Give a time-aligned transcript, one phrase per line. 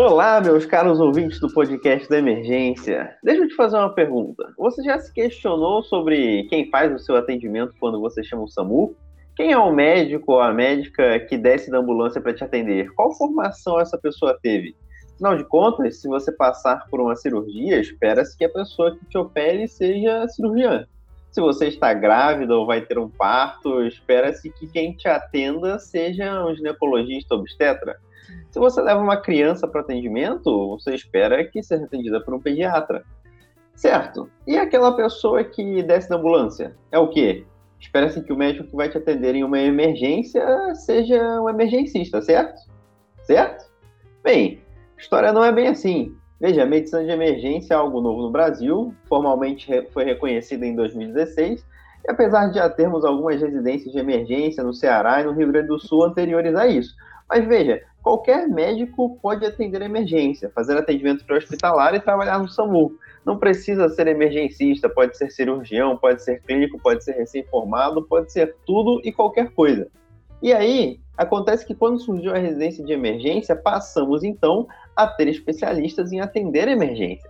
[0.00, 3.16] Olá, meus caros ouvintes do podcast da Emergência.
[3.20, 4.44] Deixa eu te fazer uma pergunta.
[4.56, 8.94] Você já se questionou sobre quem faz o seu atendimento quando você chama o SAMU?
[9.34, 12.94] Quem é o médico ou a médica que desce da ambulância para te atender?
[12.94, 14.76] Qual formação essa pessoa teve?
[15.14, 19.18] Afinal de contas, se você passar por uma cirurgia, espera-se que a pessoa que te
[19.18, 20.86] opere seja cirurgiã.
[21.32, 26.46] Se você está grávida ou vai ter um parto, espera-se que quem te atenda seja
[26.46, 27.96] um ginecologista obstetra.
[28.58, 33.04] Se você leva uma criança para atendimento, você espera que seja atendida por um pediatra.
[33.76, 34.28] Certo.
[34.48, 36.74] E aquela pessoa que desce da ambulância?
[36.90, 37.46] É o quê?
[37.78, 40.44] Espera-se que o médico que vai te atender em uma emergência
[40.74, 42.60] seja um emergencista, certo?
[43.22, 43.64] Certo?
[44.24, 44.60] Bem,
[44.98, 46.16] história não é bem assim.
[46.40, 51.64] Veja, a medicina de emergência é algo novo no Brasil, formalmente foi reconhecida em 2016,
[52.04, 55.68] e apesar de já termos algumas residências de emergência no Ceará e no Rio Grande
[55.68, 56.92] do Sul anteriores a isso.
[57.30, 62.92] Mas veja, qualquer médico pode atender emergência, fazer atendimento pré-hospitalar e trabalhar no SAMU.
[63.22, 68.56] Não precisa ser emergencista, pode ser cirurgião, pode ser clínico, pode ser recém-formado, pode ser
[68.64, 69.88] tudo e qualquer coisa.
[70.40, 76.10] E aí, acontece que quando surgiu a residência de emergência, passamos então a ter especialistas
[76.10, 77.28] em atender emergência.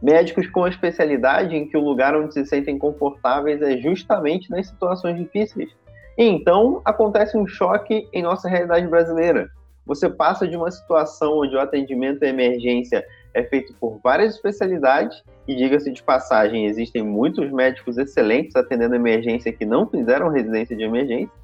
[0.00, 5.18] Médicos com especialidade em que o lugar onde se sentem confortáveis é justamente nas situações
[5.18, 5.74] difíceis.
[6.16, 9.50] E então acontece um choque em nossa realidade brasileira.
[9.90, 15.20] Você passa de uma situação onde o atendimento à emergência é feito por várias especialidades,
[15.48, 20.84] e diga-se de passagem, existem muitos médicos excelentes atendendo emergência que não fizeram residência de
[20.84, 21.34] emergência,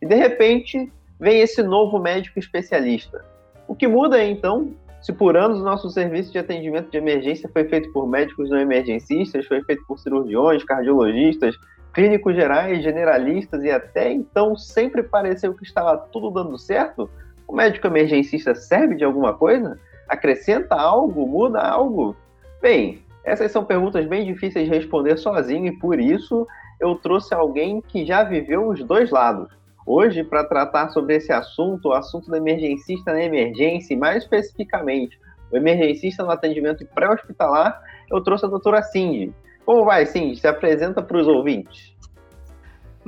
[0.00, 3.24] e de repente vem esse novo médico especialista.
[3.66, 7.50] O que muda é então se por anos o nosso serviço de atendimento de emergência
[7.52, 11.56] foi feito por médicos não emergencistas, foi feito por cirurgiões, cardiologistas,
[11.92, 17.10] clínicos gerais, generalistas e até então sempre pareceu que estava tudo dando certo,
[17.46, 19.78] o médico emergencista serve de alguma coisa?
[20.08, 21.26] Acrescenta algo?
[21.26, 22.16] Muda algo?
[22.60, 26.46] Bem, essas são perguntas bem difíceis de responder sozinho e por isso
[26.80, 29.48] eu trouxe alguém que já viveu os dois lados.
[29.86, 35.18] Hoje, para tratar sobre esse assunto, o assunto do emergencista na emergência, e mais especificamente,
[35.52, 37.80] o emergencista no atendimento pré-hospitalar,
[38.10, 39.32] eu trouxe a doutora Cindy.
[39.64, 40.36] Como vai, Cindy?
[40.36, 41.95] Se apresenta para os ouvintes.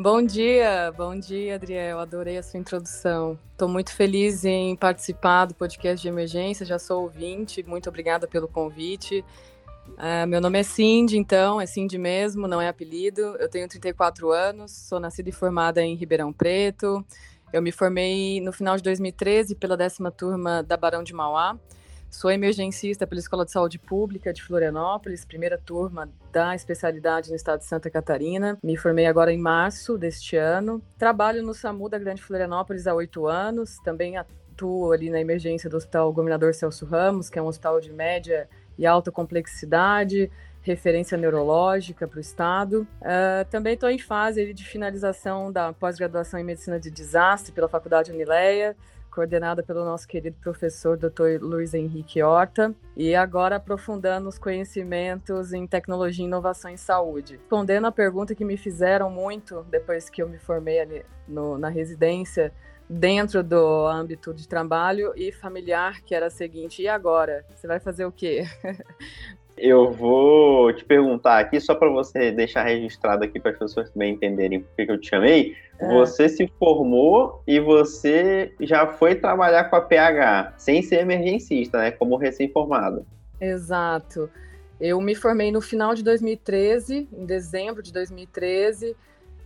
[0.00, 1.98] Bom dia, bom dia, Adriel.
[1.98, 3.36] Adorei a sua introdução.
[3.50, 6.64] Estou muito feliz em participar do podcast de emergência.
[6.64, 7.64] Já sou ouvinte.
[7.64, 9.24] Muito obrigada pelo convite.
[9.88, 13.22] Uh, meu nome é Cindy, então, é Cindy mesmo, não é apelido.
[13.40, 17.04] Eu tenho 34 anos, sou nascida e formada em Ribeirão Preto.
[17.52, 21.58] Eu me formei no final de 2013 pela décima turma da Barão de Mauá.
[22.10, 27.60] Sou emergencista pela Escola de Saúde Pública de Florianópolis, primeira turma da especialidade no estado
[27.60, 28.58] de Santa Catarina.
[28.62, 30.82] Me formei agora em março deste ano.
[30.96, 33.76] Trabalho no SAMU da Grande Florianópolis há oito anos.
[33.84, 37.92] Também atuo ali na emergência do Hospital Governador Celso Ramos, que é um hospital de
[37.92, 38.48] média
[38.78, 40.30] e alta complexidade,
[40.62, 42.88] referência neurológica para o Estado.
[43.02, 48.10] Uh, também estou em fase de finalização da pós-graduação em Medicina de Desastre pela Faculdade
[48.10, 48.74] Unileia,
[49.18, 51.42] coordenada pelo nosso querido professor Dr.
[51.42, 57.32] Luiz Henrique Horta, e agora aprofundando os conhecimentos em tecnologia e inovação em saúde.
[57.32, 61.68] Respondendo a pergunta que me fizeram muito depois que eu me formei ali no, na
[61.68, 62.52] residência,
[62.88, 67.44] dentro do âmbito de trabalho e familiar, que era a seguinte: e agora?
[67.52, 68.44] Você vai fazer o quê?
[69.60, 74.14] Eu vou te perguntar aqui, só para você deixar registrado aqui para as pessoas também
[74.14, 75.54] entenderem por que eu te chamei.
[75.78, 75.88] É.
[75.94, 81.90] Você se formou e você já foi trabalhar com a PH, sem ser emergencista, né?
[81.90, 83.06] Como recém-formado.
[83.40, 84.30] Exato.
[84.80, 88.96] Eu me formei no final de 2013, em dezembro de 2013.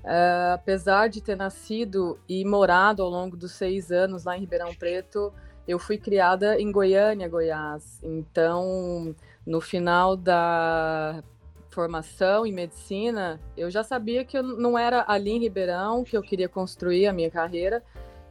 [0.04, 4.74] Uh, apesar de ter nascido e morado ao longo dos seis anos lá em Ribeirão
[4.74, 5.32] Preto,
[5.66, 8.00] eu fui criada em Goiânia, Goiás.
[8.02, 9.14] Então,
[9.46, 11.22] no final da
[11.68, 16.22] formação em medicina, eu já sabia que eu não era ali em Ribeirão que eu
[16.22, 17.82] queria construir a minha carreira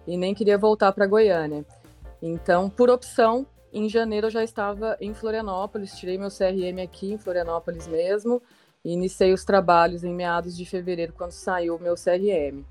[0.08, 1.66] e nem queria voltar para Goiânia.
[2.22, 7.18] Então, por opção, em janeiro eu já estava em Florianópolis, tirei meu CRM aqui em
[7.18, 8.42] Florianópolis mesmo
[8.84, 12.64] e iniciei os trabalhos em meados de fevereiro, quando saiu o meu CRM.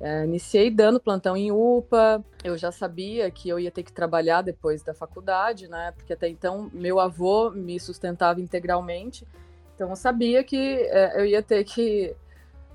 [0.00, 4.40] É, iniciei dando plantão em UPA, eu já sabia que eu ia ter que trabalhar
[4.40, 5.92] depois da faculdade, né?
[5.92, 9.28] Porque até então meu avô me sustentava integralmente,
[9.74, 12.16] então eu sabia que é, eu ia ter que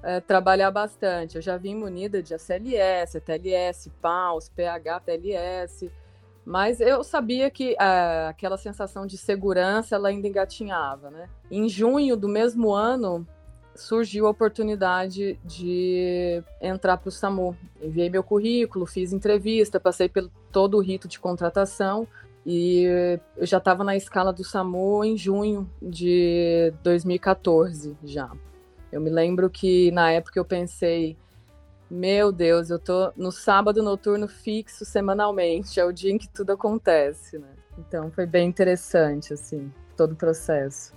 [0.03, 1.35] é, trabalhar bastante.
[1.35, 5.91] Eu já vim munida de ACLS, TLS, PAUS, PH, TLS,
[6.45, 11.27] mas eu sabia que uh, aquela sensação de segurança ela ainda engatinhava, né?
[11.49, 13.27] Em junho do mesmo ano
[13.75, 17.55] surgiu a oportunidade de entrar para o SAMU.
[17.81, 22.07] Enviei meu currículo, fiz entrevista, passei pelo todo o rito de contratação
[22.45, 22.83] E
[23.35, 28.31] eu já estava na escala do SAMU em junho de 2014 já.
[28.91, 31.17] Eu me lembro que na época eu pensei,
[31.89, 36.51] meu Deus, eu tô no sábado noturno fixo semanalmente, é o dia em que tudo
[36.51, 37.49] acontece, né?
[37.77, 40.93] Então foi bem interessante, assim, todo o processo.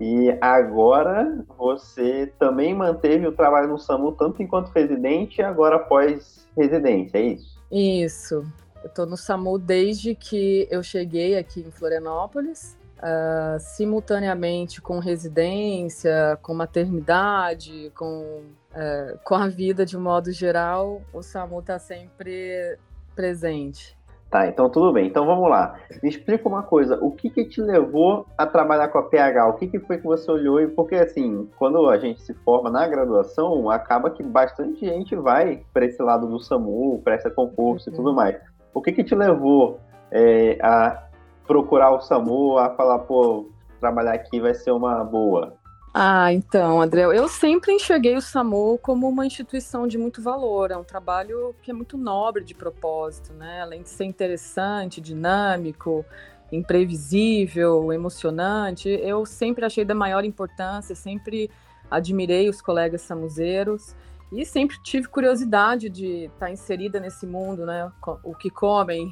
[0.00, 6.46] E agora você também manteve o trabalho no SAMU tanto enquanto residente e agora após
[6.56, 7.58] residência, é isso?
[7.70, 8.46] Isso.
[8.82, 16.38] Eu estou no SAMU desde que eu cheguei aqui em Florianópolis, uh, simultaneamente com residência,
[16.42, 22.78] com maternidade, com, uh, com a vida de um modo geral, o SAMU está sempre
[23.16, 23.97] presente.
[24.30, 25.06] Tá, então tudo bem.
[25.06, 25.76] Então vamos lá.
[26.02, 26.98] Me explica uma coisa.
[27.00, 29.46] O que que te levou a trabalhar com a PH?
[29.46, 30.60] O que que foi que você olhou?
[30.60, 35.62] E porque assim, quando a gente se forma na graduação, acaba que bastante gente vai
[35.72, 37.94] para esse lado do SAMU, presta concurso uhum.
[37.94, 38.36] e tudo mais.
[38.74, 39.80] O que que te levou
[40.10, 41.04] é, a
[41.46, 43.48] procurar o SAMU, a falar, pô,
[43.80, 45.54] trabalhar aqui vai ser uma boa?
[45.92, 50.76] Ah, então, André, eu sempre enxerguei o SAMU como uma instituição de muito valor, é
[50.76, 53.62] um trabalho que é muito nobre de propósito, né?
[53.62, 56.04] Além de ser interessante, dinâmico,
[56.52, 61.50] imprevisível, emocionante, eu sempre achei da maior importância, sempre
[61.90, 63.96] admirei os colegas samuzeiros
[64.30, 67.90] e sempre tive curiosidade de estar inserida nesse mundo, né?
[68.22, 69.10] O que comem,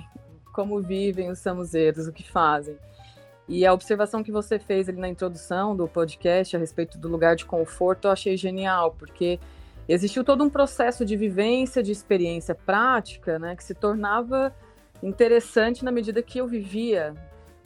[0.52, 2.76] como vivem os samuzeiros, o que fazem.
[3.48, 7.36] E a observação que você fez ali na introdução do podcast a respeito do lugar
[7.36, 9.38] de conforto, eu achei genial, porque
[9.88, 14.52] existiu todo um processo de vivência, de experiência prática, né, que se tornava
[15.00, 17.14] interessante na medida que eu vivia.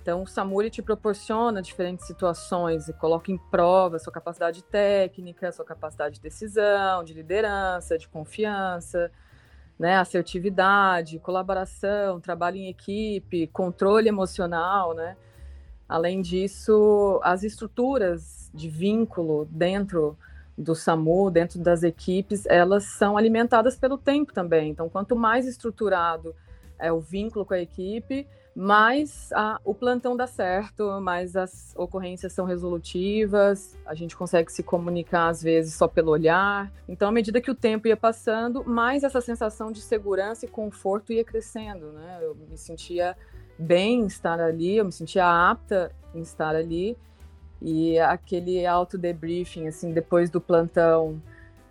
[0.03, 5.65] Então, o Samuri te proporciona diferentes situações e coloca em prova sua capacidade técnica, sua
[5.65, 9.11] capacidade de decisão, de liderança, de confiança,
[9.79, 15.17] né, assertividade, colaboração, trabalho em equipe, controle emocional, né?
[15.90, 20.16] Além disso, as estruturas de vínculo dentro
[20.56, 24.70] do SAMU, dentro das equipes, elas são alimentadas pelo tempo também.
[24.70, 26.32] Então, quanto mais estruturado
[26.78, 32.32] é o vínculo com a equipe, mais a, o plantão dá certo, mais as ocorrências
[32.32, 36.70] são resolutivas, a gente consegue se comunicar às vezes só pelo olhar.
[36.88, 41.12] Então, à medida que o tempo ia passando, mais essa sensação de segurança e conforto
[41.12, 42.20] ia crescendo, né?
[42.22, 43.16] Eu me sentia
[43.60, 46.96] bem estar ali, eu me sentia apta em estar ali.
[47.62, 51.20] E aquele auto-debriefing, assim, depois do plantão,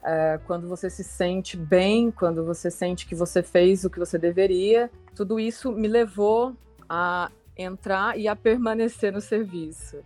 [0.04, 4.18] é, quando você se sente bem, quando você sente que você fez o que você
[4.18, 6.54] deveria, tudo isso me levou
[6.88, 9.98] a entrar e a permanecer no serviço.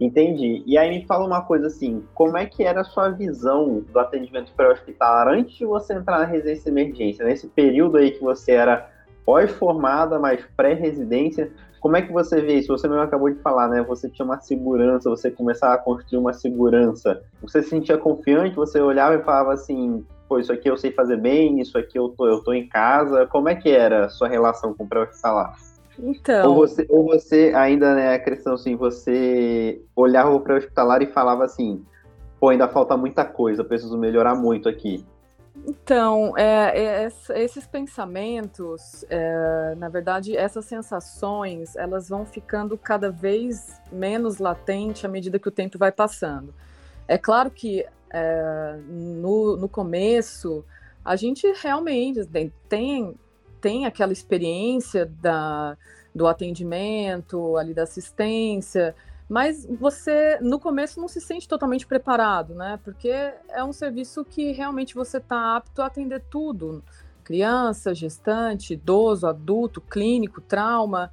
[0.00, 0.62] Entendi.
[0.64, 3.98] E aí me fala uma coisa assim, como é que era a sua visão do
[3.98, 7.24] atendimento pré-hospitalar antes de você entrar na residência de emergência?
[7.24, 8.88] Nesse período aí que você era
[9.28, 11.52] pós-formada, mas pré-residência.
[11.80, 12.68] Como é que você vê isso?
[12.68, 13.82] Você mesmo acabou de falar, né?
[13.82, 17.20] Você tinha uma segurança, você começava a construir uma segurança.
[17.42, 21.18] Você se sentia confiante, você olhava e falava assim, pô, isso aqui eu sei fazer
[21.18, 23.26] bem, isso aqui eu tô, eu tô em casa.
[23.26, 25.54] Como é que era a sua relação com o pré-hospitalar?
[25.98, 26.48] Então.
[26.48, 31.44] Ou você, ou você ainda, né, a questão assim, você olhava o pré-hospitalar e falava
[31.44, 31.84] assim,
[32.40, 35.04] pô, ainda falta muita coisa, preciso melhorar muito aqui.
[35.68, 37.08] Então, é, é,
[37.42, 45.08] esses pensamentos, é, na verdade, essas sensações, elas vão ficando cada vez menos latentes à
[45.08, 46.54] medida que o tempo vai passando.
[47.06, 50.64] É claro que é, no, no começo,
[51.04, 52.26] a gente realmente
[52.66, 53.14] tem,
[53.60, 55.76] tem aquela experiência da,
[56.14, 58.96] do atendimento, ali da assistência,
[59.28, 62.80] mas você, no começo, não se sente totalmente preparado, né?
[62.82, 66.82] Porque é um serviço que realmente você está apto a atender tudo:
[67.22, 71.12] criança, gestante, idoso, adulto, clínico, trauma.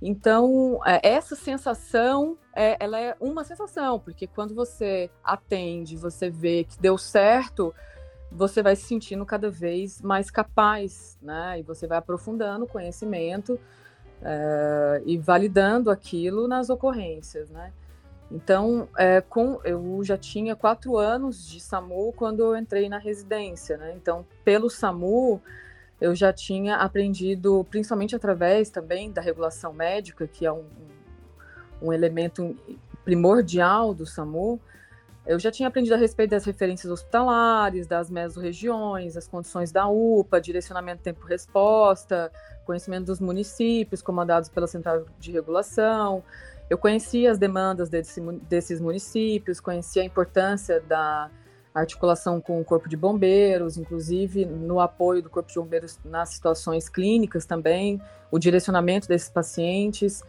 [0.00, 6.64] Então, é, essa sensação, é, ela é uma sensação, porque quando você atende, você vê
[6.64, 7.74] que deu certo,
[8.32, 11.60] você vai se sentindo cada vez mais capaz, né?
[11.60, 13.58] E você vai aprofundando o conhecimento
[14.24, 17.70] é, e validando aquilo nas ocorrências, né?
[18.30, 23.76] Então, é, com, eu já tinha quatro anos de SAMU quando eu entrei na residência,
[23.76, 23.92] né?
[23.94, 25.40] Então, pelo SAMU,
[26.00, 30.64] eu já tinha aprendido, principalmente através também da regulação médica, que é um,
[31.82, 32.56] um elemento
[33.04, 34.58] primordial do SAMU,
[35.26, 40.40] eu já tinha aprendido a respeito das referências hospitalares, das mesorregiões, as condições da UPA,
[40.40, 42.30] direcionamento tempo-resposta,
[42.64, 46.22] conhecimento dos municípios comandados pela Central de Regulação.
[46.68, 51.30] Eu conhecia as demandas desse, desses municípios, conhecia a importância da,
[51.74, 56.88] articulação com o Corpo de Bombeiros, inclusive no apoio do Corpo de Bombeiros nas situações
[56.88, 58.00] clínicas também,
[58.30, 60.22] o direcionamento desses pacientes.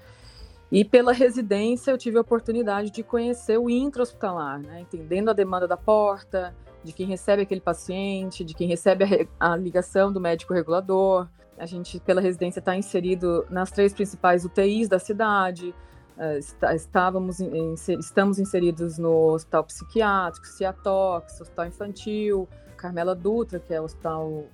[0.72, 4.82] E pela residência eu tive a oportunidade de conhecer o intra-hospitalar, né?
[4.82, 9.56] entendendo a demanda da porta, de quem recebe aquele paciente, de quem recebe a, a
[9.56, 11.28] ligação do médico regulador.
[11.58, 15.74] A gente, pela residência, está inserido nas três principais UTIs da cidade,
[16.18, 16.40] Uh,
[16.74, 17.42] estávamos
[17.90, 24.46] estamos inseridos no hospital psiquiátrico, Ciatox, hospital infantil, Carmela Dutra, que é o hospital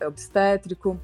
[0.00, 0.98] obstétrico.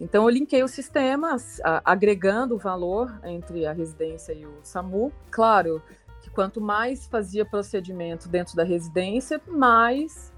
[0.00, 5.12] Então, eu linkei os sistemas, agregando o valor entre a residência e o SAMU.
[5.30, 5.80] Claro
[6.20, 10.32] que quanto mais fazia procedimento dentro da residência, mais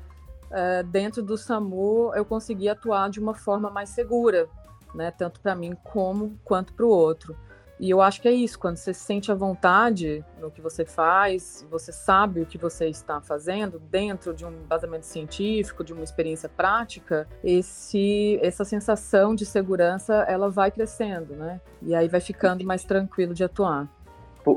[0.51, 4.49] uh, dentro do SAMU eu conseguia atuar de uma forma mais segura,
[4.95, 5.13] né?
[5.13, 7.37] tanto para mim como quanto para o outro.
[7.79, 10.85] E eu acho que é isso, quando você se sente à vontade no que você
[10.85, 16.03] faz, você sabe o que você está fazendo dentro de um embasamento científico, de uma
[16.03, 21.61] experiência prática, esse, essa sensação de segurança ela vai crescendo, né?
[21.83, 23.89] E aí vai ficando mais tranquilo de atuar.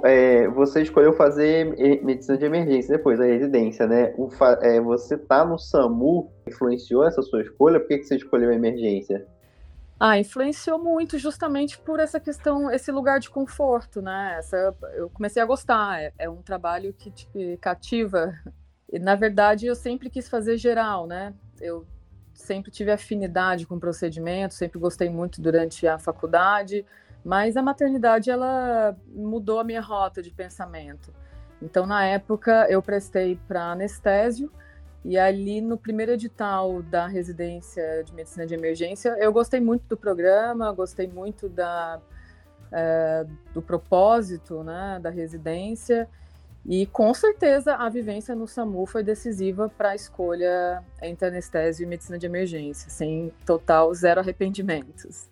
[0.04, 1.66] É, você escolheu fazer
[2.04, 4.14] medicina de emergência depois da residência, né?
[4.18, 4.30] O,
[4.62, 7.80] é, você tá no SAMU, influenciou essa sua escolha?
[7.80, 9.26] Por que, que você escolheu a emergência?
[10.00, 14.36] Ah, influenciou muito justamente por essa questão, esse lugar de conforto, né?
[14.38, 18.34] Essa, eu comecei a gostar, é, é um trabalho que te cativa.
[18.91, 21.34] E, na verdade, eu sempre quis fazer geral, né?
[21.60, 21.86] Eu
[22.34, 26.86] sempre tive afinidade com procedimentos, sempre gostei muito durante a faculdade,
[27.24, 31.13] mas a maternidade, ela mudou a minha rota de pensamento.
[31.62, 34.50] Então, na época, eu prestei para anestésio,
[35.03, 39.96] e ali no primeiro edital da residência de medicina de emergência, eu gostei muito do
[39.96, 42.00] programa, gostei muito da,
[42.72, 46.08] é, do propósito né, da residência.
[46.65, 51.88] E com certeza a vivência no SAMU foi decisiva para a escolha entre anestésio e
[51.88, 55.29] medicina de emergência, sem total zero arrependimentos.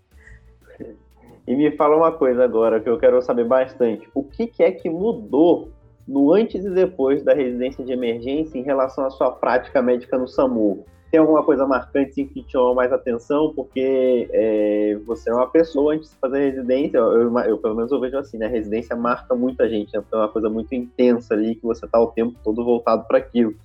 [1.46, 4.72] E me fala uma coisa agora que eu quero saber bastante: o que, que é
[4.72, 5.72] que mudou
[6.08, 10.28] no antes e depois da residência de emergência em relação à sua prática médica no
[10.28, 10.86] SAMU?
[11.10, 13.54] Tem alguma coisa marcante que te chamou mais atenção?
[13.54, 18.00] Porque é, você é uma pessoa antes de fazer residência, eu, eu, pelo menos eu
[18.00, 18.46] vejo assim, né?
[18.46, 20.02] A residência marca muita gente, né?
[20.02, 23.20] Porque é uma coisa muito intensa ali que você está o tempo todo voltado para
[23.20, 23.56] aquilo.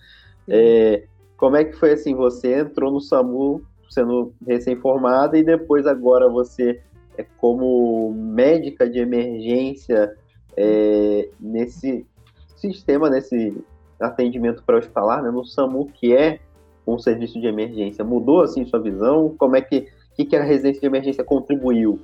[0.49, 1.04] É,
[1.37, 2.14] como é que foi assim?
[2.14, 6.80] Você entrou no SAMU sendo recém-formada e depois agora você
[7.18, 10.16] é como médica de emergência
[10.56, 12.06] é, nesse
[12.62, 13.57] sistema nesse
[14.00, 16.40] atendimento pré-hospitalar, né, no SAMU, que é
[16.87, 19.35] um serviço de emergência, mudou assim sua visão?
[19.38, 22.00] Como é que, que, que a residência de emergência contribuiu?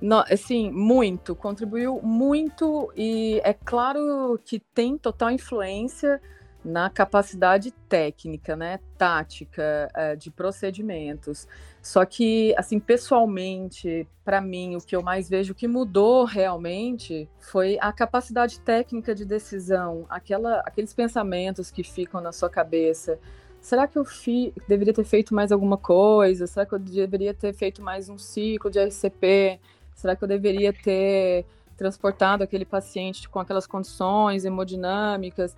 [0.00, 6.20] Não, assim, muito, contribuiu muito e é claro que tem total influência
[6.64, 11.46] na capacidade técnica, né, tática uh, de procedimentos.
[11.82, 17.76] Só que, assim, pessoalmente, para mim, o que eu mais vejo que mudou realmente foi
[17.80, 23.18] a capacidade técnica de decisão, aquela, aqueles pensamentos que ficam na sua cabeça.
[23.60, 26.46] Será que eu fi, deveria ter feito mais alguma coisa?
[26.46, 29.60] Será que eu deveria ter feito mais um ciclo de RCP?
[29.94, 35.56] Será que eu deveria ter transportado aquele paciente com aquelas condições hemodinâmicas?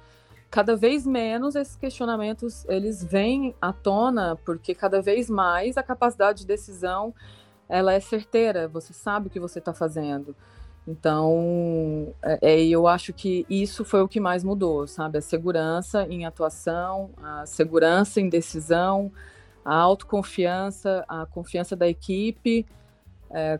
[0.50, 6.40] Cada vez menos esses questionamentos eles vêm à tona porque cada vez mais a capacidade
[6.40, 7.14] de decisão
[7.68, 10.36] ela é certeira você sabe o que você está fazendo.
[10.86, 15.18] Então é, é, eu acho que isso foi o que mais mudou sabe?
[15.18, 19.12] A segurança em atuação a segurança em decisão
[19.64, 22.64] a autoconfiança a confiança da equipe
[23.30, 23.58] é,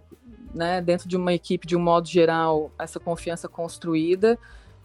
[0.55, 4.39] né, dentro de uma equipe de um modo geral essa confiança construída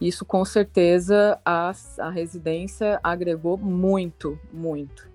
[0.06, 5.10] isso com certeza a, a residência agregou muito, muito.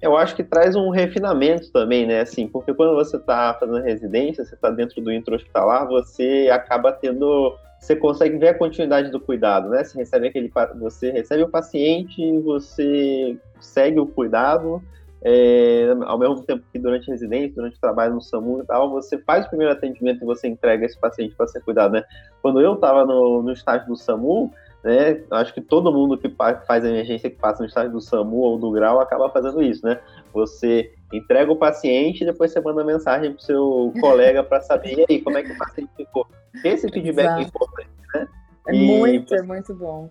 [0.00, 2.20] Eu acho que traz um refinamento também, né?
[2.20, 7.56] Assim, porque quando você está fazendo residência, você está dentro do intra-hospitalar, você acaba tendo.
[7.80, 9.82] Você consegue ver a continuidade do cuidado, né?
[9.82, 10.52] Você recebe aquele.
[10.80, 14.80] Você recebe o paciente, você segue o cuidado,
[15.22, 18.90] é, ao mesmo tempo que durante a residência, durante o trabalho no SAMU e tal,
[18.90, 22.04] você faz o primeiro atendimento e você entrega esse paciente para ser cuidado, né?
[22.40, 26.84] Quando eu estava no, no estágio do SAMU, né, acho que todo mundo que faz
[26.84, 30.00] emergência, que passa no estágio do SAMU ou do grau, acaba fazendo isso, né?
[30.32, 35.04] Você entrega o paciente e depois você manda mensagem para o seu colega para saber,
[35.08, 36.26] aí, como é que o paciente ficou?
[36.64, 37.40] Esse feedback é Exato.
[37.40, 38.28] é importante, né?
[38.68, 40.08] É e, muito, é muito bom.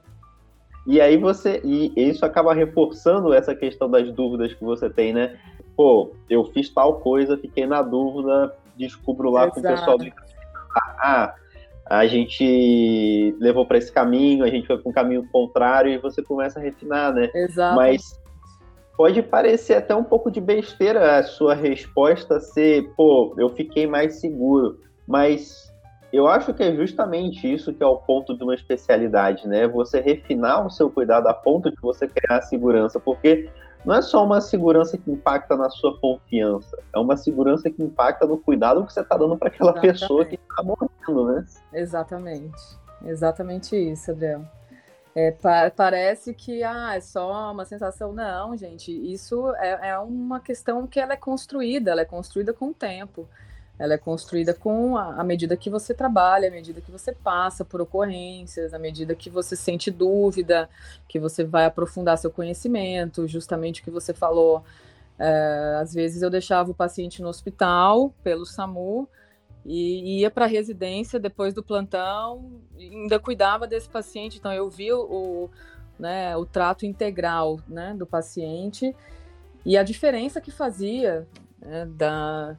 [0.88, 1.62] E aí você.
[1.66, 5.38] E isso acaba reforçando essa questão das dúvidas que você tem, né?
[5.76, 9.54] Pô, eu fiz tal coisa, fiquei na dúvida, descubro lá Exato.
[9.54, 10.06] com o pessoal do.
[11.00, 11.36] Ah,
[11.86, 16.24] a gente levou para esse caminho, a gente foi para um caminho contrário e você
[16.24, 17.30] começa a refinar, né?
[17.36, 17.76] Exato.
[17.76, 18.20] Mas
[18.96, 24.20] pode parecer até um pouco de besteira a sua resposta ser, pô, eu fiquei mais
[24.20, 25.67] seguro, mas
[26.12, 29.68] eu acho que é justamente isso que é o ponto de uma especialidade, né?
[29.68, 33.50] Você refinar o seu cuidado a ponto de você criar segurança, porque
[33.86, 38.26] não é só uma segurança que impacta na sua confiança, é uma segurança que impacta
[38.26, 40.00] no cuidado que você está dando para aquela Exatamente.
[40.00, 41.46] pessoa que está morrendo, né?
[41.74, 42.78] Exatamente.
[43.06, 44.42] Exatamente isso, Adriel.
[45.14, 48.14] É, pa parece que ah, é só uma sensação.
[48.14, 52.70] Não, gente, isso é, é, uma questão que ela é construída, ela é construída com
[52.70, 53.28] o tempo.
[53.80, 57.64] Ela é construída com a, a medida que você trabalha, a medida que você passa
[57.64, 60.70] por ocorrências, à medida que você sente dúvida,
[61.08, 64.64] que você vai aprofundar seu conhecimento, justamente o que você falou.
[65.20, 69.08] É, às vezes eu deixava o paciente no hospital pelo SAMU
[69.66, 74.94] e ia para a residência depois do plantão, ainda cuidava desse paciente, então eu vi
[74.94, 75.50] o,
[76.00, 78.96] né, o trato integral né, do paciente
[79.66, 81.28] e a diferença que fazia
[81.60, 82.58] né, da,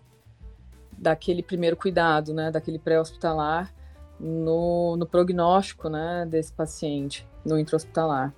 [0.98, 3.72] daquele primeiro cuidado, né, daquele pré-hospitalar,
[4.18, 8.32] no, no prognóstico né, desse paciente, no intra-hospitalar.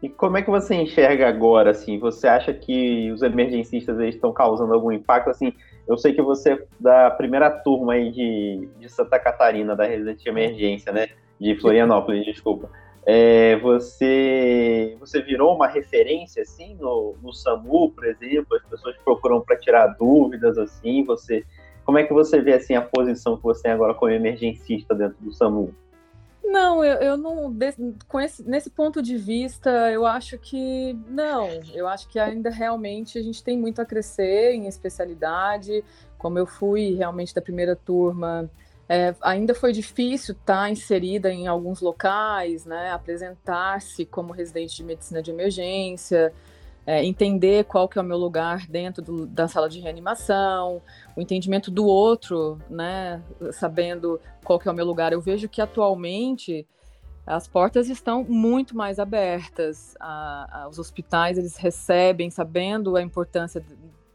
[0.00, 1.98] E como é que você enxerga agora, assim?
[1.98, 5.28] Você acha que os emergencistas estão causando algum impacto?
[5.28, 5.52] Assim,
[5.88, 10.22] eu sei que você é da primeira turma aí de, de Santa Catarina, da residência
[10.22, 11.08] de emergência, né?
[11.40, 12.70] De Florianópolis, desculpa.
[13.10, 19.40] É, você, você virou uma referência assim no, no SAMU, por exemplo, as pessoas procuram
[19.40, 21.42] para tirar dúvidas assim, você
[21.86, 25.16] como é que você vê assim a posição que você tem agora como emergencista dentro
[25.22, 25.74] do SAMU?
[26.44, 27.56] Não, eu, eu não
[28.22, 33.22] esse, nesse ponto de vista, eu acho que não, eu acho que ainda realmente a
[33.22, 35.82] gente tem muito a crescer em especialidade,
[36.18, 38.50] como eu fui realmente da primeira turma
[38.88, 44.84] é, ainda foi difícil estar tá inserida em alguns locais, né, apresentar-se como residente de
[44.84, 46.32] medicina de emergência,
[46.86, 50.80] é, entender qual que é o meu lugar dentro do, da sala de reanimação,
[51.14, 55.12] o entendimento do outro, né, sabendo qual que é o meu lugar.
[55.12, 56.66] Eu vejo que atualmente
[57.26, 63.62] as portas estão muito mais abertas, a, a, os hospitais eles recebem, sabendo a importância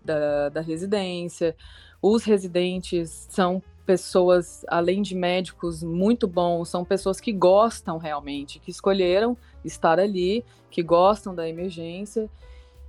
[0.04, 1.56] da, da residência,
[2.02, 8.72] os residentes são pessoas, além de médicos muito bons, são pessoas que gostam realmente, que
[8.72, 12.30] escolheram estar ali, que gostam da emergência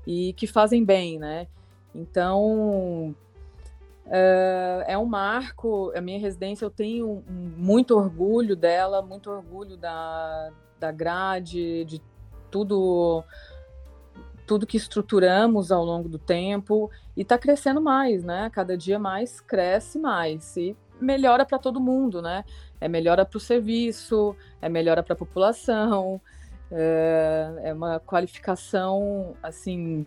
[0.06, 1.46] e que fazem bem, né?
[1.94, 3.14] Então,
[4.06, 10.50] é, é um marco, a minha residência, eu tenho muito orgulho dela, muito orgulho da,
[10.78, 12.02] da grade, de
[12.50, 13.24] tudo
[14.46, 18.50] tudo que estruturamos ao longo do tempo e está crescendo mais, né?
[18.52, 20.54] Cada dia mais cresce mais.
[20.56, 22.44] E melhora para todo mundo, né?
[22.80, 26.20] É melhora para o serviço, é melhora para a população,
[26.70, 30.06] é, é, uma qualificação assim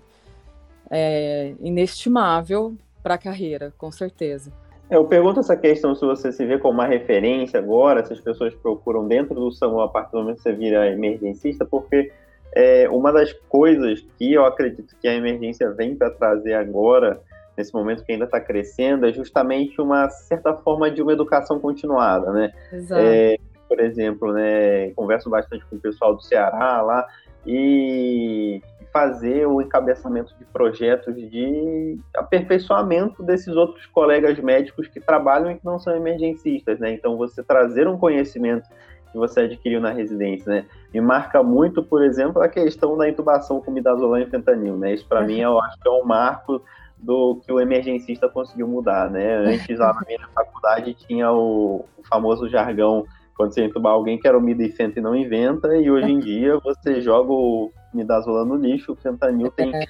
[0.89, 4.51] é, inestimável para a carreira, com certeza.
[4.89, 8.53] Eu pergunto essa questão se você se vê como uma referência agora, se as pessoas
[8.55, 12.11] procuram dentro do SAMU a partir do momento que você vira emergencista, porque
[12.53, 17.21] é, uma das coisas que eu acredito que a emergência vem para trazer agora
[17.57, 22.31] nesse momento que ainda está crescendo, é justamente uma certa forma de uma educação continuada,
[22.31, 22.51] né?
[22.71, 23.01] Exato.
[23.03, 27.05] É, por exemplo, né, converso bastante com o pessoal do Ceará lá
[27.45, 28.61] e
[28.93, 35.65] fazer o encabeçamento de projetos de aperfeiçoamento desses outros colegas médicos que trabalham e que
[35.65, 36.91] não são emergencistas, né?
[36.91, 38.67] Então você trazer um conhecimento
[39.11, 40.65] que você adquiriu na residência, né?
[40.93, 44.93] Me marca muito, por exemplo, a questão da intubação com midazolam e fentanil, né?
[44.93, 46.61] Isso para mim eu acho que é um marco
[46.97, 49.37] do que o emergencista conseguiu mudar, né?
[49.37, 53.05] Antes, lá na minha faculdade, tinha o, o famoso jargão,
[53.35, 56.99] quando você entubar alguém que era o midifente não inventa, e hoje em dia você
[57.01, 59.85] joga o midazolam no lixo, o fentanil tem é.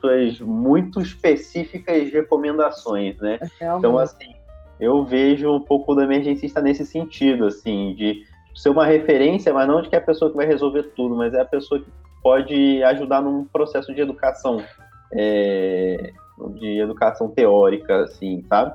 [0.00, 3.38] suas muito específicas recomendações, né?
[3.60, 4.34] Então, assim,
[4.80, 9.80] eu vejo um pouco do emergencista nesse sentido, assim, de ser uma referência, mas não
[9.80, 11.90] de que é a pessoa que vai resolver tudo, mas é a pessoa que
[12.22, 14.60] pode ajudar num processo de educação
[15.12, 16.12] é,
[16.54, 18.74] de educação teórica, assim, sabe?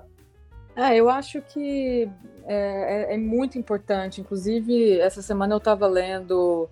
[0.75, 2.09] É, eu acho que
[2.45, 4.21] é, é, é muito importante.
[4.21, 6.69] Inclusive, essa semana eu estava lendo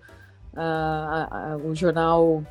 [0.54, 2.42] uh, o jornal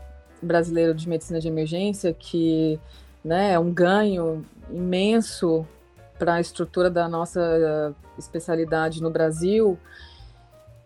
[0.41, 2.79] brasileiro de medicina de emergência, que
[3.23, 5.65] né, é um ganho imenso
[6.17, 9.77] para a estrutura da nossa especialidade no Brasil.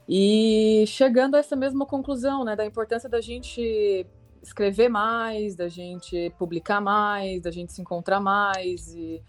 [0.08, 4.06] E chegando a essa mesma conclusão, né, da importância da gente
[4.43, 9.23] escrever mais, da gente publicar mais, da gente se encontrar mais, e,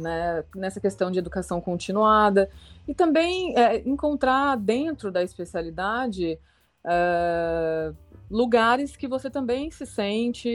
[0.00, 2.50] né, nessa questão de educação continuada.
[2.86, 6.38] E também é, encontrar dentro da especialidade
[6.86, 7.92] é,
[8.30, 10.50] lugares que você também se sente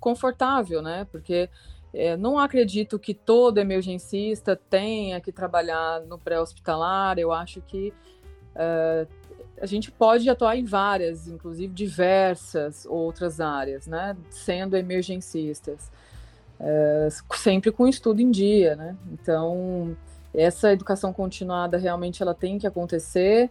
[0.00, 1.06] confortável, né?
[1.10, 1.48] Porque
[1.94, 7.18] é, não acredito que todo emergencista tenha que trabalhar no pré-hospitalar.
[7.18, 7.94] Eu acho que
[8.54, 9.08] uh,
[9.60, 14.16] a gente pode atuar em várias, inclusive diversas outras áreas, né?
[14.30, 15.90] Sendo emergencistas,
[16.60, 18.96] uh, sempre com estudo em dia, né?
[19.12, 19.96] Então,
[20.34, 23.50] essa educação continuada realmente ela tem que acontecer.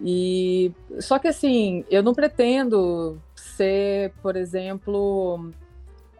[0.00, 5.50] E só que assim, eu não pretendo ser, por exemplo,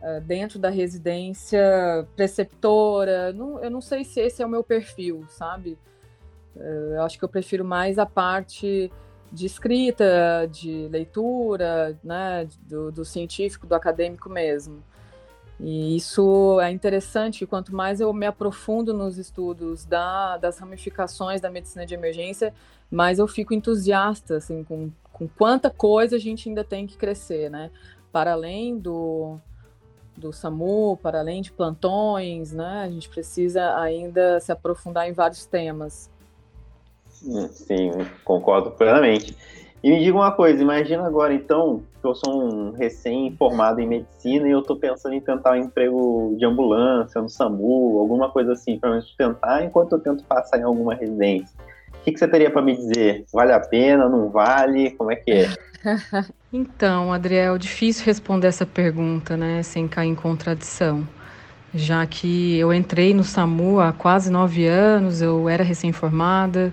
[0.07, 3.33] eh, dentro da residência preceptora.
[3.33, 5.77] Não, eu não sei se esse é o meu perfil, sabe?
[6.59, 8.91] Eh, eu acho que eu prefiro mais a parte
[9.33, 14.83] de escrita, de leitura, né, do, do científico, do acadêmico mesmo.
[15.59, 21.51] E isso é interessante, quanto mais eu me aprofundo nos estudos da, das ramificações da
[21.51, 22.53] medicina de emergência,
[22.91, 27.51] mais eu fico entusiasta, assim, com, com quanta coisa a gente ainda tem que crescer,
[27.51, 27.71] né?
[28.13, 29.39] Para além do,
[30.17, 32.83] do SAMU, para além de plantões, né?
[32.85, 36.11] A gente precisa ainda se aprofundar em vários temas.
[37.51, 37.91] Sim,
[38.25, 39.37] concordo plenamente.
[39.83, 44.49] E me diga uma coisa, imagina agora então que eu sou um recém-formado em medicina
[44.49, 48.79] e eu estou pensando em tentar um emprego de ambulância, no SAMU, alguma coisa assim
[48.79, 51.57] para me sustentar enquanto eu tento passar em alguma residência
[52.07, 53.25] que, que você teria para me dizer?
[53.33, 54.09] Vale a pena?
[54.09, 54.93] Não vale?
[54.93, 55.51] Como é que é?
[56.53, 61.07] então, Adriel, difícil responder essa pergunta, né, sem cair em contradição.
[61.75, 66.73] Já que eu entrei no SAMU há quase nove anos, eu era recém-formada.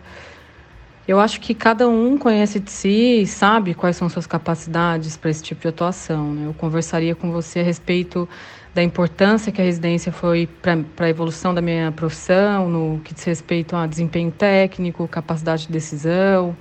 [1.06, 5.30] Eu acho que cada um conhece de si e sabe quais são suas capacidades para
[5.30, 6.34] esse tipo de atuação.
[6.34, 6.48] Né?
[6.48, 8.28] Eu conversaria com você a respeito
[8.74, 13.24] da importância que a residência foi para a evolução da minha profissão, no que diz
[13.26, 16.56] respeito a desempenho técnico, capacidade de decisão,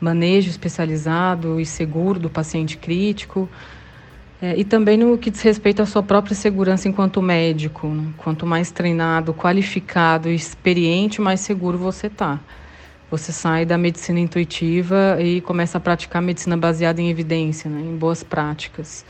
[0.00, 3.48] manejo especializado e seguro do paciente crítico,
[4.40, 7.86] é, e também no que diz respeito à sua própria segurança enquanto médico.
[7.86, 8.12] Né?
[8.16, 12.40] Quanto mais treinado, qualificado e experiente, mais seguro você está.
[13.16, 17.80] Você sai da medicina intuitiva e começa a praticar medicina baseada em evidência, né?
[17.80, 19.06] em boas práticas.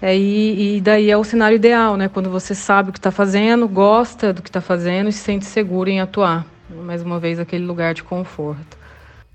[0.00, 2.08] É, e, e, daí é o cenário ideal, né?
[2.08, 5.44] Quando você sabe o que está fazendo, gosta do que está fazendo e se sente
[5.44, 6.46] seguro em atuar.
[6.70, 8.78] Mais uma vez, aquele lugar de conforto.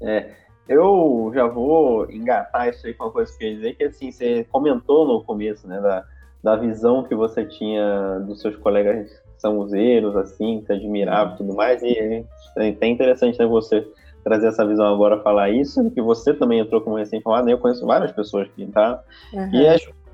[0.02, 0.32] É,
[0.68, 4.10] eu já vou engatar isso aí com uma coisa que eu ia dizer, que assim,
[4.10, 6.04] você comentou no começo, né, da,
[6.42, 11.84] da visão que você tinha dos seus colegas samuzeiros, assim, que admirava e tudo mais,
[11.84, 12.26] e
[12.58, 13.86] é até interessante, né, você
[14.24, 17.54] trazer essa visão agora, falar isso, que você também entrou como recém-formado, né?
[17.54, 19.52] eu conheço várias pessoas que tá, uhum.
[19.54, 19.68] e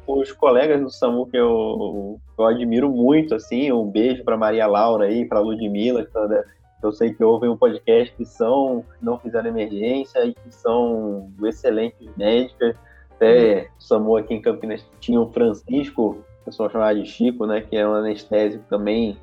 [0.05, 5.05] os colegas do SAMU que eu, eu admiro muito, assim, um beijo para Maria Laura
[5.05, 6.43] aí, para Ludmilla, que tá, né,
[6.83, 12.09] eu sei que ouvem um podcast que são, não fizeram emergência e que são excelentes
[12.17, 12.75] médicas.
[13.11, 17.61] Até o SAMU aqui em Campinas tinha o Francisco, o pessoal chamava de Chico, né,
[17.61, 19.15] que é um anestésico também,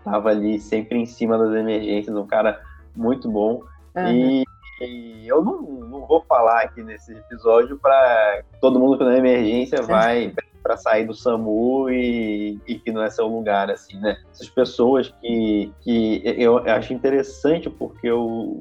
[0.00, 2.60] estava ali sempre em cima das emergências, um cara
[2.96, 3.62] muito bom.
[3.94, 4.06] Uhum.
[4.06, 4.44] E
[4.80, 9.82] e eu não, não vou falar aqui nesse episódio para todo mundo que na emergência
[9.82, 10.32] vai
[10.62, 14.16] para sair do SAMU e, e, que não é seu lugar, assim, né?
[14.32, 18.60] Essas pessoas que, que eu acho interessante porque eu,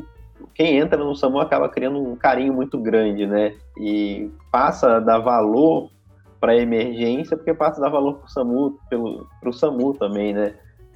[0.53, 3.55] quem entra no SAMU acaba criando um carinho muito grande, né?
[3.77, 5.89] E passa a dar valor
[6.39, 10.33] para a emergência porque passa a dar valor para o SAMU, para o SAMU também,
[10.33, 10.55] né?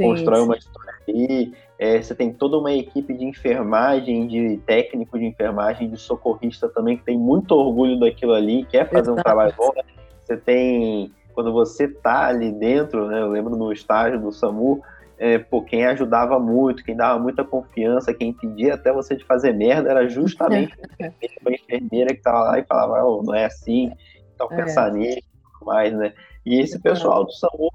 [0.09, 5.25] Constrói uma história ali, é, você tem toda uma equipe de enfermagem, de técnico de
[5.25, 9.19] enfermagem, de socorrista também, que tem muito orgulho daquilo ali, quer fazer Exato.
[9.19, 9.71] um trabalho bom.
[9.75, 9.83] Né?
[10.23, 14.81] Você tem, quando você tá ali dentro, né, eu lembro no estágio do SAMU,
[15.17, 19.53] é, pô, quem ajudava muito, quem dava muita confiança, quem impedia até você de fazer
[19.53, 23.91] merda, era justamente a enfermeira que estava lá e falava, oh, não é assim,
[24.33, 24.55] então é.
[24.55, 25.21] pensar nisso,
[25.65, 26.13] mais, né?
[26.45, 27.71] E esse pessoal do SAMU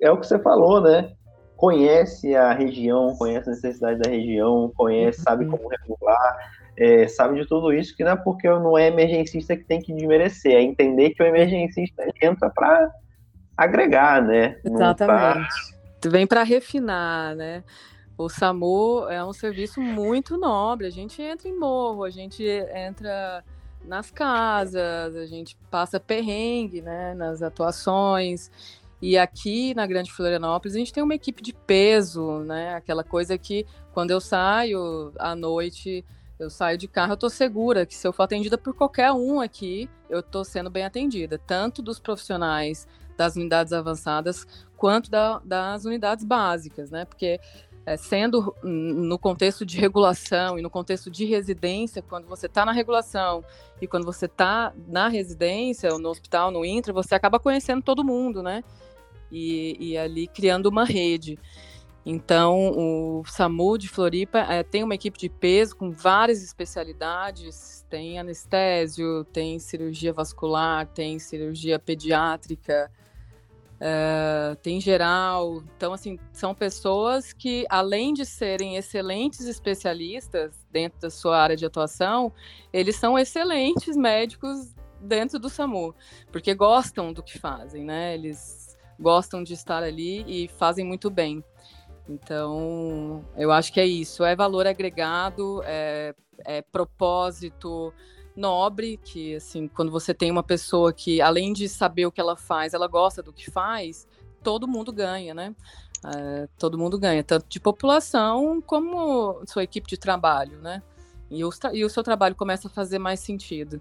[0.00, 1.12] é o que você falou, né?
[1.62, 5.24] Conhece a região, conhece a necessidade da região, conhece, uhum.
[5.24, 9.56] sabe como regular, é, sabe de tudo isso, que não é porque não é emergencista
[9.56, 12.90] que tem que desmerecer, é entender que o emergencista entra para
[13.56, 14.58] agregar, né?
[14.64, 15.48] Exatamente.
[16.00, 16.08] Tá...
[16.08, 17.62] Vem para refinar, né?
[18.18, 20.88] O SAMU é um serviço muito nobre.
[20.88, 22.42] A gente entra em morro, a gente
[22.74, 23.44] entra
[23.84, 27.14] nas casas, a gente passa perrengue, né?
[27.14, 28.50] Nas atuações.
[29.02, 32.74] E aqui na Grande Florianópolis a gente tem uma equipe de peso, né?
[32.74, 36.04] Aquela coisa que quando eu saio à noite
[36.38, 39.40] Eu saio de carro, eu tô segura que se eu for atendida por qualquer um
[39.40, 42.86] aqui, eu tô sendo bem atendida, tanto dos profissionais
[43.16, 47.04] das unidades avançadas quanto da, das unidades básicas, né?
[47.04, 47.38] Porque
[47.86, 52.72] é, sendo no contexto de regulação e no contexto de residência, quando você está na
[52.72, 53.44] regulação
[53.80, 58.04] e quando você está na residência, ou no hospital, no intra, você acaba conhecendo todo
[58.04, 58.64] mundo, né?
[59.32, 61.38] E, e ali criando uma rede.
[62.04, 68.18] Então, o SAMU de Floripa é, tem uma equipe de peso com várias especialidades: tem
[68.18, 72.90] anestésio, tem cirurgia vascular, tem cirurgia pediátrica,
[73.82, 75.62] uh, tem geral.
[75.76, 81.64] Então, assim, são pessoas que, além de serem excelentes especialistas dentro da sua área de
[81.64, 82.32] atuação,
[82.72, 85.94] eles são excelentes médicos dentro do SAMU,
[86.32, 88.14] porque gostam do que fazem, né?
[88.14, 88.71] Eles
[89.02, 91.44] gostam de estar ali e fazem muito bem.
[92.08, 94.24] Então, eu acho que é isso.
[94.24, 97.92] É valor agregado, é, é propósito,
[98.36, 102.36] nobre, que assim, quando você tem uma pessoa que, além de saber o que ela
[102.36, 104.06] faz, ela gosta do que faz,
[104.42, 105.54] todo mundo ganha, né?
[106.04, 110.82] É, todo mundo ganha, tanto de população como sua equipe de trabalho, né?
[111.30, 113.80] E o, e o seu trabalho começa a fazer mais sentido.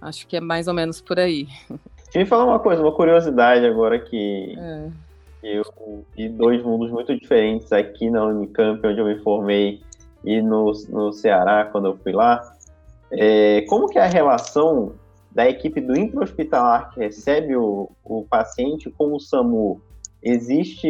[0.00, 1.48] Acho que é mais ou menos por aí.
[2.14, 4.88] Deixa eu falar uma coisa, uma curiosidade agora que é.
[5.42, 5.64] eu
[6.16, 9.82] vi dois mundos muito diferentes aqui na Unicamp, onde eu me formei,
[10.24, 12.40] e no, no Ceará, quando eu fui lá.
[13.10, 14.92] É, como que é a relação
[15.32, 19.80] da equipe do intra-hospitalar que recebe o, o paciente com o SAMU?
[20.22, 20.88] Existe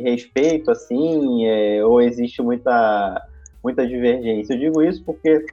[0.00, 3.26] respeito, assim, é, ou existe muita,
[3.62, 4.54] muita divergência?
[4.54, 5.46] Eu digo isso porque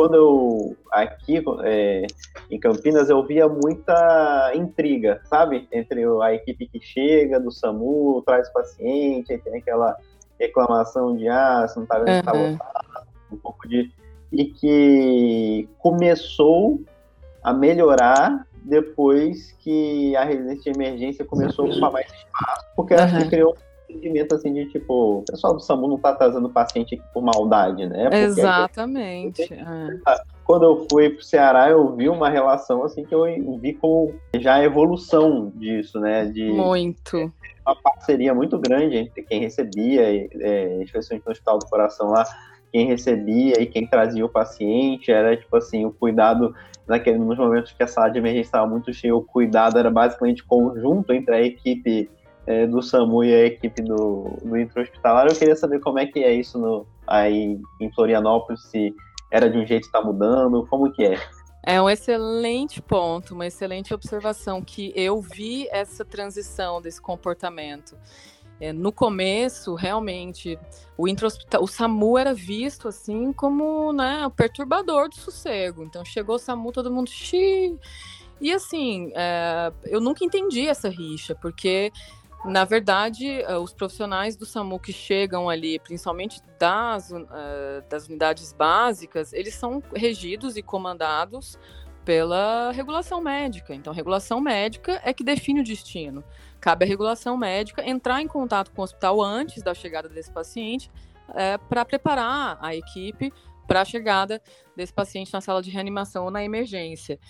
[0.00, 2.06] quando eu, aqui é,
[2.50, 5.68] em Campinas, eu via muita intriga, sabe?
[5.70, 9.94] Entre a equipe que chega do SAMU, traz paciente, aí tem aquela
[10.38, 13.92] reclamação de, ah, você não tá vendo que tá lotado, um pouco de
[14.32, 16.80] e que começou
[17.42, 23.00] a melhorar depois que a residência de emergência começou a ocupar mais espaço, porque uhum.
[23.00, 23.54] acho que criou
[23.92, 27.86] sentimento assim de tipo, o pessoal do SAMU não está trazendo paciente aqui por maldade,
[27.86, 28.04] né?
[28.04, 29.42] Porque Exatamente.
[29.42, 30.20] Gente, é.
[30.44, 33.24] Quando eu fui para o Ceará, eu vi uma relação assim que eu
[33.60, 36.24] vi com já a evolução disso, né?
[36.24, 37.32] De, Muito.
[37.64, 42.24] Uma parceria muito grande entre quem recebia, é, especialmente no Hospital do Coração lá,
[42.72, 46.54] quem recebia e quem trazia o paciente, era tipo assim, o cuidado
[46.86, 50.44] naquele, nos momentos que a sala de emergência estava muito cheia, o cuidado era basicamente
[50.44, 52.10] conjunto entre a equipe
[52.50, 55.28] é, do SAMU e a equipe do, do intra-hospitalar.
[55.28, 58.92] Eu queria saber como é que é isso no, aí em Florianópolis, se
[59.30, 61.20] era de um jeito está mudando, como que é?
[61.62, 67.96] É um excelente ponto, uma excelente observação que eu vi essa transição desse comportamento.
[68.58, 70.58] É, no começo, realmente,
[70.98, 71.04] o,
[71.60, 75.84] o SAMU era visto assim como né, o perturbador do sossego.
[75.84, 77.08] Então chegou o SAMU, todo mundo.
[77.08, 77.78] Xiii.
[78.40, 81.92] E assim, é, eu nunca entendi essa rixa, porque
[82.44, 87.26] na verdade, é, os profissionais do SAMU que chegam ali, principalmente das, uh,
[87.88, 91.58] das unidades básicas, eles são regidos e comandados
[92.04, 93.74] pela regulação médica.
[93.74, 96.24] Então, regulação médica é que define o destino.
[96.60, 100.90] Cabe à regulação médica entrar em contato com o hospital antes da chegada desse paciente
[101.34, 103.32] é, para preparar a equipe
[103.66, 104.42] para a chegada
[104.74, 107.20] desse paciente na sala de reanimação ou na emergência.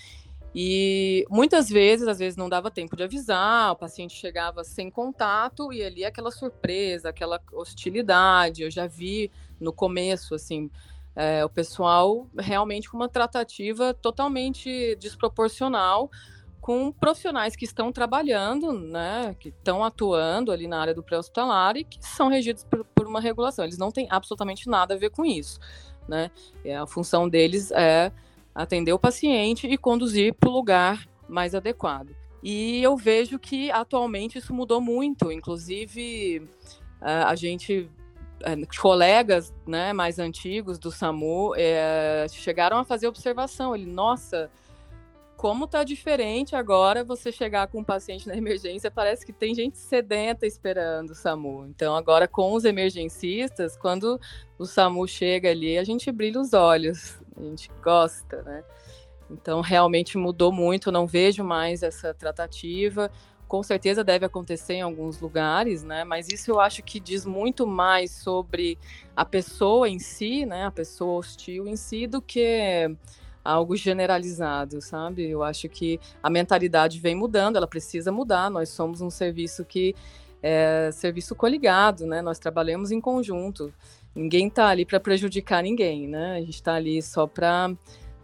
[0.54, 5.72] E muitas vezes, às vezes não dava tempo de avisar, o paciente chegava sem contato
[5.72, 8.62] e ali aquela surpresa, aquela hostilidade.
[8.62, 10.68] Eu já vi no começo, assim,
[11.14, 16.10] é, o pessoal realmente com uma tratativa totalmente desproporcional
[16.60, 21.84] com profissionais que estão trabalhando, né, que estão atuando ali na área do pré-hospitalar e
[21.84, 23.64] que são regidos por, por, uma regulação.
[23.64, 25.58] Eles não têm absolutamente nada a ver com isso,
[26.06, 26.30] né?
[26.64, 28.12] E a função deles é
[28.54, 32.14] atender o paciente e conduzir para o lugar mais adequado.
[32.42, 36.48] E eu vejo que atualmente isso mudou muito, inclusive
[37.00, 37.88] a gente
[38.80, 43.74] colegas né, mais antigos do SAMU é, chegaram a fazer observação.
[43.74, 44.50] Ele, nossa,
[45.40, 49.78] como tá diferente agora você chegar com um paciente na emergência, parece que tem gente
[49.78, 51.66] sedenta esperando o SAMU.
[51.66, 54.20] Então, agora com os emergencistas, quando
[54.58, 58.62] o SAMU chega ali, a gente brilha os olhos, a gente gosta, né?
[59.30, 63.10] Então, realmente mudou muito, não vejo mais essa tratativa.
[63.48, 66.04] Com certeza deve acontecer em alguns lugares, né?
[66.04, 68.76] Mas isso eu acho que diz muito mais sobre
[69.16, 70.66] a pessoa em si, né?
[70.66, 72.94] A pessoa hostil em si, do que
[73.44, 75.28] algo generalizado, sabe?
[75.28, 78.50] Eu acho que a mentalidade vem mudando, ela precisa mudar.
[78.50, 79.94] Nós somos um serviço que
[80.42, 82.22] é serviço coligado, né?
[82.22, 83.72] Nós trabalhamos em conjunto.
[84.14, 86.36] ninguém está ali para prejudicar ninguém, né?
[86.36, 87.72] A gente está ali só para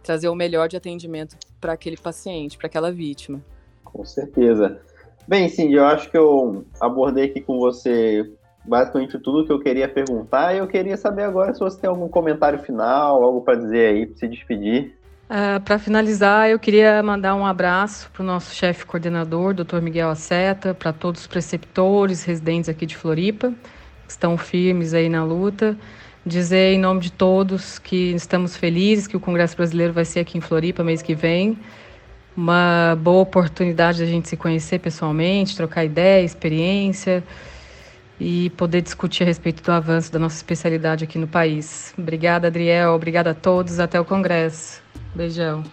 [0.03, 3.43] trazer o melhor de atendimento para aquele paciente, para aquela vítima.
[3.83, 4.81] Com certeza.
[5.27, 8.29] Bem, Cindy, eu acho que eu abordei aqui com você
[8.67, 12.09] basicamente tudo que eu queria perguntar e eu queria saber agora se você tem algum
[12.09, 14.96] comentário final, algo para dizer aí, para se despedir.
[15.29, 19.81] Uh, para finalizar, eu queria mandar um abraço para o nosso chefe coordenador, Dr.
[19.81, 23.49] Miguel Aceta, para todos os preceptores, residentes aqui de Floripa,
[24.05, 25.77] que estão firmes aí na luta.
[26.25, 30.37] Dizer em nome de todos que estamos felizes que o Congresso Brasileiro vai ser aqui
[30.37, 31.57] em Floripa mês que vem.
[32.35, 37.21] Uma boa oportunidade da gente se conhecer pessoalmente, trocar ideia, experiência
[38.19, 41.93] e poder discutir a respeito do avanço da nossa especialidade aqui no país.
[41.97, 42.93] Obrigada, Adriel.
[42.93, 43.79] Obrigada a todos.
[43.79, 44.81] Até o Congresso.
[45.15, 45.63] Beijão.